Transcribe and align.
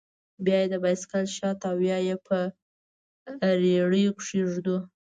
بيا 0.45 0.57
يې 0.63 0.67
د 0.71 0.75
بايسېکل 0.83 1.23
شاته 1.37 1.65
او 1.71 1.77
يا 1.89 2.15
په 2.27 2.37
رېړيو 3.61 4.11
کښې 4.19 4.41
ږدو. 4.51 4.77